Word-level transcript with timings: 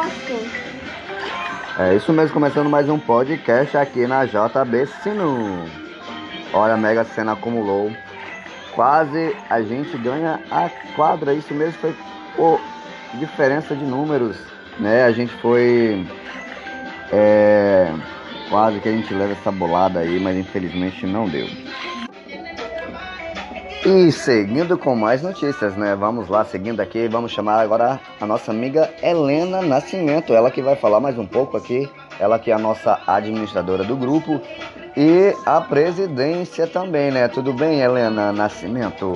gosto. 0.00 0.32
É 1.78 1.94
isso 1.94 2.12
mesmo, 2.12 2.32
começando 2.32 2.70
mais 2.70 2.88
um 2.88 2.98
podcast 2.98 3.76
aqui 3.76 4.06
na 4.06 4.24
JB 4.24 4.86
Sino. 5.02 5.66
Olha, 6.52 6.74
a 6.74 6.76
Mega 6.76 7.04
Sena 7.04 7.32
acumulou. 7.32 7.92
Quase 8.74 9.36
a 9.48 9.60
gente 9.62 9.96
ganha 9.98 10.40
a 10.50 10.70
quadra. 10.94 11.34
Isso 11.34 11.52
mesmo 11.52 11.74
foi 11.74 11.94
por 12.36 12.60
diferença 13.14 13.74
de 13.74 13.84
números, 13.84 14.36
né? 14.78 15.04
A 15.04 15.12
gente 15.12 15.32
foi. 15.34 16.06
É, 17.12 17.92
quase 18.48 18.80
que 18.80 18.88
a 18.88 18.92
gente 18.92 19.12
leva 19.12 19.32
essa 19.32 19.50
bolada 19.50 20.00
aí, 20.00 20.18
mas 20.20 20.36
infelizmente 20.36 21.06
não 21.06 21.28
deu. 21.28 21.46
E 23.84 24.12
seguindo 24.12 24.76
com 24.76 24.94
mais 24.94 25.22
notícias, 25.22 25.74
né? 25.74 25.96
Vamos 25.96 26.28
lá, 26.28 26.44
seguindo 26.44 26.80
aqui, 26.80 27.08
vamos 27.08 27.32
chamar 27.32 27.60
agora 27.60 27.98
a 28.20 28.26
nossa 28.26 28.50
amiga 28.50 28.90
Helena 29.02 29.62
Nascimento, 29.62 30.34
ela 30.34 30.50
que 30.50 30.60
vai 30.60 30.76
falar 30.76 31.00
mais 31.00 31.18
um 31.18 31.26
pouco 31.26 31.56
aqui, 31.56 31.88
ela 32.18 32.38
que 32.38 32.50
é 32.50 32.54
a 32.54 32.58
nossa 32.58 33.00
administradora 33.06 33.82
do 33.82 33.96
grupo 33.96 34.38
e 34.94 35.34
a 35.46 35.62
presidência 35.62 36.66
também, 36.66 37.10
né? 37.10 37.26
Tudo 37.28 37.54
bem, 37.54 37.80
Helena 37.80 38.30
Nascimento? 38.32 39.14